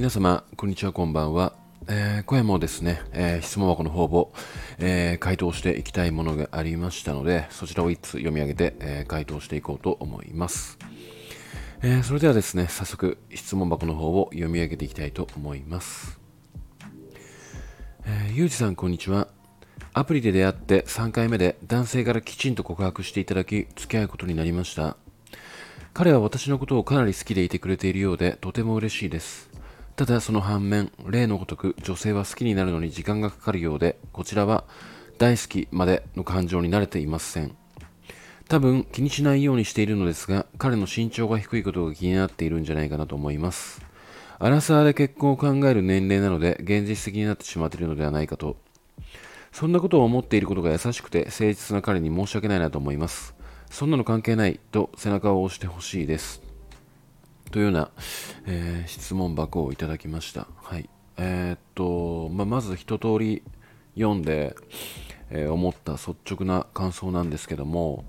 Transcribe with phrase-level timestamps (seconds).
[0.00, 1.52] 皆様、こんにちは、こんばんは。
[1.86, 4.32] えー、今夜もですね、えー、質問箱の方を、
[4.78, 10.78] えー、回答していきたいものがありましたので、そちらを一つ読み上げて、え回答していこうと思います。
[11.82, 16.18] えそれではですね、早速質問箱の方を読み上げていきたいと思います。
[18.06, 19.28] えー、ゆうじさん、こんにちは。
[19.92, 24.96] アプリで出会って3回目で男性からきちんと告白していただき、付き合うことになりました。
[25.92, 29.49] 彼は私のことをかなり好きでいてくれているようで、とても嬉しいです。
[30.00, 34.64] ただその反面、例のごとく女性は好きになるのに時間がかかるようで、こちらは
[35.18, 37.54] 大好きまでの感情に慣れていません。
[38.48, 43.82] 多分気にしないようにしているのですが、彼の身長が低いことが気になっているんじゃないかなと思います。
[44.38, 48.56] アラサーで結婚を考える年齢なので、現実的になってしまっているのではないかと。
[49.52, 53.34] そんなことを思っていることが優しくて誠実な彼に申し訳ないなと思います。
[53.70, 56.49] そんなの関係ないと背中を押してほしいです。
[57.50, 57.90] というような、
[58.46, 60.46] えー、質問箱をいただきました。
[60.62, 60.88] はい。
[61.16, 63.42] えー、っと、まあ、まず一通り
[63.94, 64.54] 読んで、
[65.30, 68.04] えー、思った率直な感想なんですけども、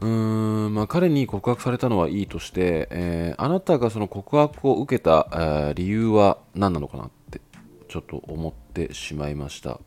[0.00, 5.28] うーん、まあ、彼に告白されたのはいいとして、え、あなたがその告白を受けた、
[5.70, 7.42] え、理由は何なのかなって
[7.88, 9.78] ちょっと思ってしまいました。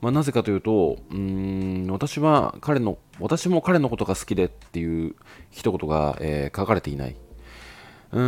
[0.00, 5.14] まあ、なぜかというと、うん、私は彼の、私も彼のことが好きでっていう
[5.50, 7.16] 一言が、え、書かれていない。
[8.12, 8.20] う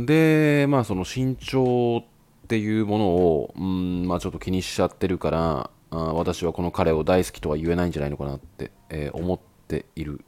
[0.00, 0.06] ん。
[0.06, 2.04] で、まあ、その身長
[2.44, 10.20] っていうものを、うんまあ、ちょっと気にしちゃってるからあ私はこの彼を大好きとは言えないんじゃないのかなって、えー、思っている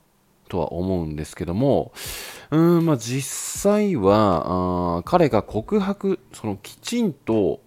[0.48, 1.93] とは思うんですけども、
[2.51, 7.61] うんまあ、実際はあ彼が告白そのきちんと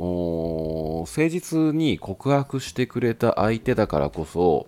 [1.05, 4.67] 誠実に告白してくれた相手だからこそ、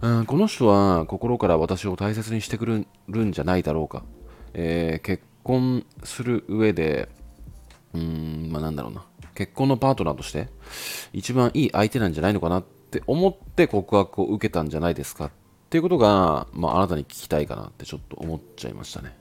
[0.00, 4.02] うん、この人は心から私を大切にしてくれるんじゃないだろうか、
[4.54, 7.08] えー、結婚する上で、
[7.94, 9.04] うーん、まあなんだろうな、
[9.36, 10.48] 結婚のパートナーとして、
[11.12, 15.30] 一番いい相手なんじゃないのかなって思って告白を受けたんじゃないですかっ
[15.70, 19.16] ていうことが、まああなたに聞きたいかなってちょっと思っちゃいましたね。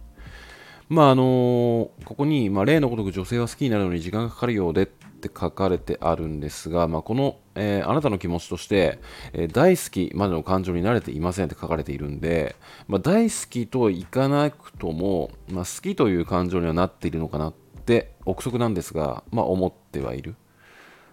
[0.90, 9.00] まああのー、ここに、まあ、例のごとく女性は好きになるのに時間がかかるようでって書かれてあるんですが、まあ、この、えー、あなたの気持ちとして、
[9.34, 12.56] えー、大好きまでの感情に慣れていませんって書かれているんで、
[12.88, 17.54] まあ、大好きといかなくとも、まあ、好きという感情にはなっているのかなっ
[17.86, 20.36] て憶測なんですが、まあ、思ってはいる。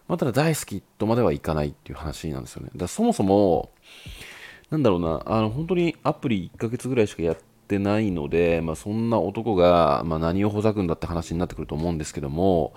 [0.08, 2.70] まあ、ただ大好きとまではいかないっていう話なんですよね。
[2.76, 3.70] だそもそも、
[4.70, 12.74] なんだろうな、あの本当にアプリ1ヶ月ぐらいしかやってってないので、まあ、そんな男が、まあ、何をほざくんだって話になってくると思うんですけども、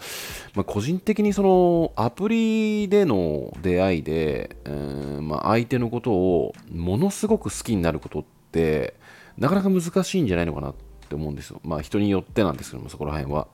[0.53, 8.93] まあ、個人的にそのアプリでの出会いで、えー、まあ、相手のことをものすごく好きになることって
[9.37, 10.75] なかなか難しいんじゃないのかなっ
[11.09, 11.59] て思うんですよ。
[11.63, 13.47] まあ人によってなんですけども、そこら辺は。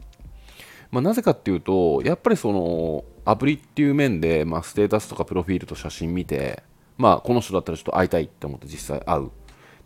[0.92, 6.62] まあ、なぜかっていうと、やっぱりそのアプリっていう面で、まあ、ステータスとかプロフィールと写真見て、
[6.98, 9.32] まあ、この人だったらちょっと会いたいって思って実際会う。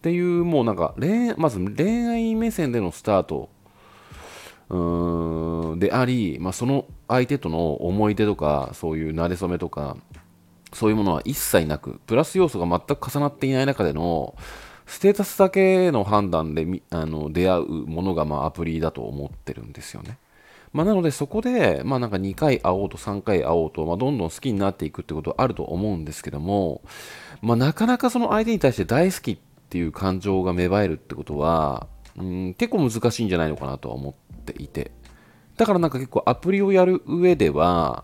[0.05, 3.49] っていう、もうなんか恋、まず恋愛目線でのスタート
[4.69, 9.97] うんであり、まあ、その相手との思い出とか、そういう馴れ初めとか、
[10.73, 14.35] そういうものは一切なく、プラス要素が全く重なっていない中での、
[14.85, 20.19] ステータスだけの判断であの出会うものがまあアプリだと思ってるんですよね。
[20.71, 26.83] まあ、なのでそこで、まあ、なんか2回会おうと3回会おうと、まあ、どんどん好きになっていくってことはあると思うんですけども、
[27.41, 31.87] まあ、なかなかその相手に対して大好きっっていう感情が芽生えるってことは、
[32.17, 34.13] うん、結構難しいんじゃないのかなとは思っ
[34.45, 34.91] ていて。
[35.57, 38.03] だからなんか結構アプリをやる上では、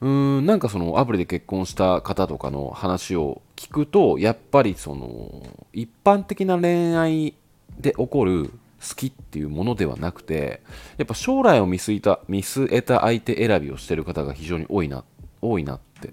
[0.00, 7.34] うーん、なんかそのアプリで結婚した方とかの話を聞くと、やっぱりその、一般的な恋愛
[7.80, 8.50] で起こる
[8.80, 10.62] 好きっていうものではなくて、
[10.98, 15.04] やっぱ将来を見据えた、見据えた相手選びをしてる方が非常に多いな、
[15.42, 16.12] 多いなって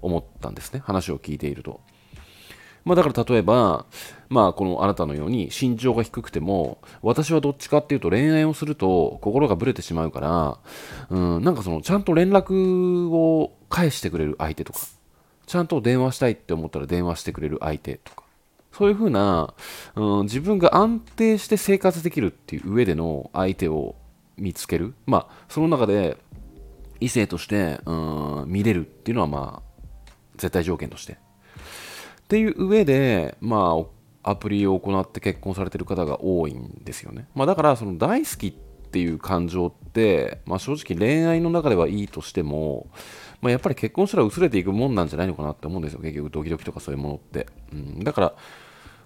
[0.00, 0.80] 思ったんですね。
[0.84, 1.80] 話を聞いていると。
[2.84, 3.86] まあ、だから例えば、
[4.28, 10.58] まあ、このあなたのように身長が低くても私はどっちかっていうと恋愛をすると心がぶれてしまうから、
[11.08, 14.80] うん、なんかそのちゃんと連絡を返してくれる相手とか
[15.46, 18.24] ちゃんと電話したいって思ったら電話してくれる相手とか
[18.72, 19.54] そういうふうな、
[19.94, 23.94] うん、自分が安定して生活できるっていう上での相手を
[24.36, 24.94] 見つける。
[25.06, 26.18] まあその中で
[27.00, 31.18] 異性として、うん、見れるっていうのはまあ絶対条件として。
[32.24, 33.76] っていう上で、ま
[34.22, 37.26] あ、アプリを行って結婚されてる方が多いんですよね。
[37.34, 38.52] まあ、だから、その大好きっ
[38.90, 42.88] ていう感情って、まあ、正直恋愛の中ではいいとしても、
[43.42, 46.00] まあ、やっぱり結婚したら薄れていくもんなんじゃないのかなって思うんですよ。
[46.00, 47.46] 結局、ドキドキとかそういうものって。
[47.72, 48.34] うん、だから、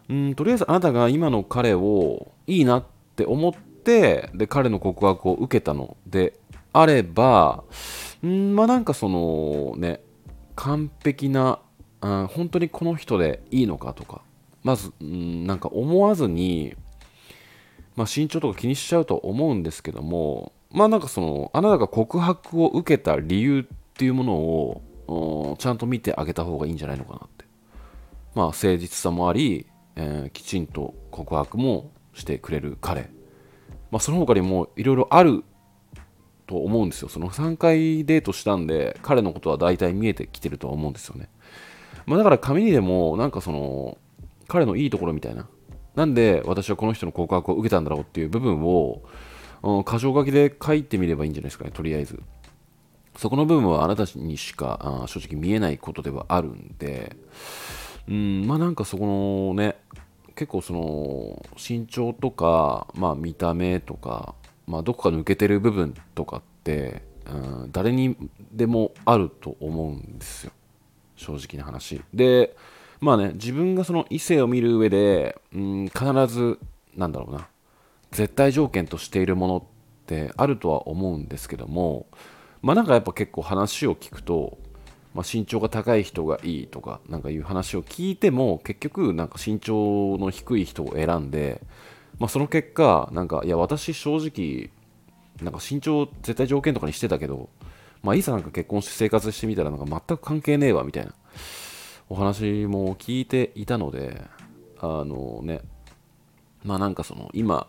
[0.09, 2.85] うん、とりあえずあなたが今の彼をいいなっ
[3.17, 6.38] て思って、で、彼の告白を受けたので
[6.73, 7.65] あれば、
[8.25, 10.00] んまあなんかそのね、
[10.55, 11.61] 完璧な、
[12.00, 14.22] 本当にこの人でいいのかとか、
[14.62, 16.74] まず、んなんか思わずに、
[17.96, 23.64] まあ、身長とか気にしちゃうと思うんですけども、まあなんかその、あなたが告白を受けた理由っ
[23.94, 27.44] ていうものを、ちゃんと見てあげた方がいいんじゃないのかなって。
[28.34, 29.66] まあ誠実さもあり、
[29.96, 33.10] えー、きちんと告白もしてくれる彼。
[33.90, 35.42] まあその他にもいろいろある
[36.46, 37.08] と思うんですよ。
[37.08, 41.30] その3回デートしたんで、彼のことは大体見えてきてるとは思うんですよね。
[42.06, 43.99] まあだから紙にでも、なんかその、
[44.46, 45.46] 彼のいいところみたいな。
[45.94, 49.02] なんで私はこの人の告白を受けたんだろうっていう部分を、
[49.62, 52.23] うん、箇条書きで書いてみればいいんじゃないですかね、とりあえず。
[53.17, 57.17] そこの部分はあなたにしかあ正直見えないことではあるんで、
[58.08, 59.76] うん、まあなんかそこのね、
[60.37, 64.37] 結構その身長とか、まあ見た目とか、
[64.69, 68.17] まあどこか抜けてる部分とかって、うん、誰に
[68.52, 70.52] でもあると思うんですよ。
[71.19, 72.00] 正直な話。
[72.15, 72.56] で、
[73.00, 76.59] まあね、自分がその異性を見る上で、うん、必ず、
[76.97, 77.47] なんだろうな、
[78.11, 79.62] 絶対条件としているものっ
[80.06, 82.06] てあるとは思うんですけども、
[82.62, 84.59] まあなんかやっぱ結構話を聞くと、
[85.15, 91.62] まあ、身長が高い人がいいとかなんかいう話を聞いても結局なんか身長の低い人を選んで、
[92.19, 94.70] まあ、その結果なんかいや私正直
[95.43, 97.49] なんか身長絶対条件とかにしてたけど、
[98.02, 101.12] まあ、いざなんか結婚して生活してみたらなんか全く関係ねえわみたいな
[102.08, 104.22] お話も聞いていたので、
[104.80, 105.60] あのね、
[106.64, 107.66] まあなんかその今、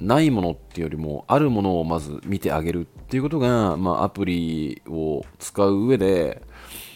[0.00, 6.42] ないものっていうよりも、あるものをまず見てあげるっていうことが、まあアプリを使う上で、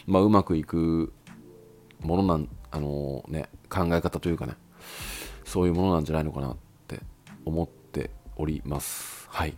[0.07, 1.13] まあうまくいく
[2.01, 4.55] ものなん、あのね、考え方というかね、
[5.45, 6.57] そういうものなんじゃないのかなっ
[6.89, 7.01] て
[7.45, 9.29] 思っております。
[9.31, 9.55] はい。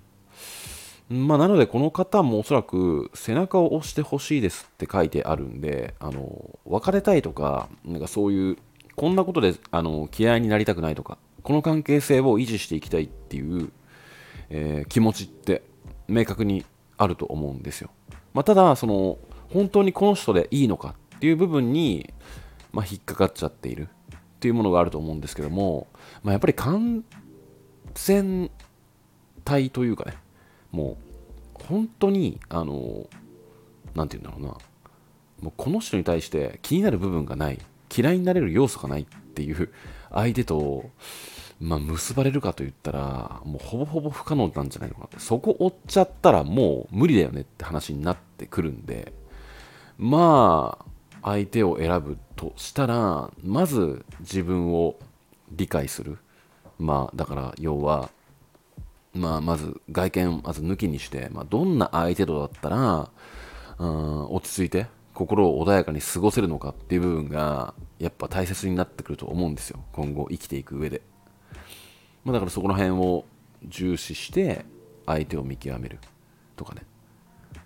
[1.10, 8.58] まあ、なのでこの方もおそらく背中を押してほしいですって書いてあるんであの別れたいとかなんかそういう
[8.94, 13.70] こんなことであの嫌いになりたくないとかこの関係性を維持していきたいっていう、
[14.50, 15.62] えー、気持ちって
[16.08, 16.66] 明確に
[16.98, 17.90] あると思うんですよ、
[18.34, 19.18] まあ、ただその
[19.50, 22.12] 本当にこの人でいいのかっていう部分に、
[22.72, 25.86] まあ、引っかかっちゃっているっていうものがあると思うんですけども、
[26.22, 27.02] まあ、やっぱり完
[27.94, 28.50] 全
[29.44, 30.16] 体というかね
[30.70, 30.96] も
[31.60, 33.06] う本当にあの
[33.94, 34.58] 何て言うんだろうな。
[35.40, 37.58] もうこの人に対して気になる部分がない。
[37.96, 39.70] 嫌いになれる要素がないっていう
[40.10, 40.90] 相手と、
[41.58, 45.06] まあ、結ばれるかと言ったらもうほぼほぼ不可能なんじゃないのかな。
[45.06, 49.12] ってそこ追っちゃったらもう無理だよねって話になってくるんで。
[49.96, 50.84] まあ
[51.22, 54.96] 相手を選ぶとしたらまず自分を
[55.50, 56.18] 理解する。
[56.78, 58.10] まあだから要は
[59.18, 63.10] まあ、まず外見まず抜きにして、まあ、どんな相手とだったら、
[63.78, 69.80] うん、落ち着いて心を穏やかに過ごせるのかっていう部分がやっぱ大切になってくると思うんですよ。
[69.92, 71.02] 今後生きていく上で、
[72.24, 73.24] まあ、だからそこら辺を
[73.66, 74.64] 重視して
[75.06, 75.98] 相手を見極める。
[76.56, 76.82] とかね。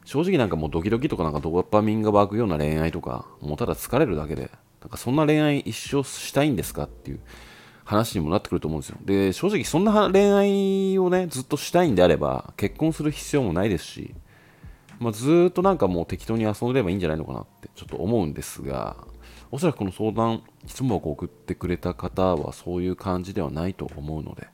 [0.04, 4.50] 正直なんかもうドキドキとかなんかドーパミンが湧くような恋愛とかもうただ疲れるだけで
[4.80, 7.20] なんかそんな恋愛一生したいんですかっていう
[7.92, 8.98] 話にもなってくると思うんですよ。
[9.04, 14.14] で、正直そんな恋愛をね、ずっとしたいんであれば、結婚する必要もないですし、
[14.98, 18.96] まあ、ずっとなんかもう適当に遊んでればいいんじゃないのかなってちょっと思うんですが、
[19.50, 24.48] おそらくこの相談、質問箱を送ってくれた方はそういう感じではないと思うので、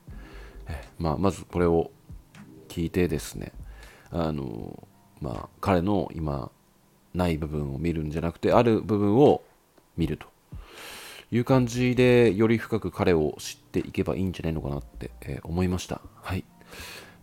[0.66, 1.90] えまあ、まずこれを
[2.68, 3.52] 聞いてですね、
[4.10, 4.88] あの、
[5.20, 6.50] まあ、彼の今、
[7.14, 9.42] ない部分を見るんじゃなくて、ある部分を
[9.96, 10.26] 見ると。
[11.30, 16.00] いう感じで、より深く彼を知っていけばいいんじゃないのかなって、え、思いました。
[16.22, 16.44] はい。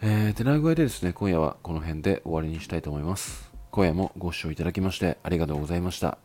[0.01, 3.51] えー、てな具合でですね、今夜はこの辺で終わりにしたいと思います。
[3.71, 6.17] 今夜もご視聴いただきましてありがとうございました。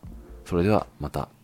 [0.45, 1.40] それではまた。